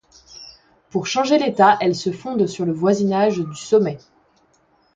[0.89, 3.99] Pour changer l'état, elle se fonde sur le voisinage du sommet.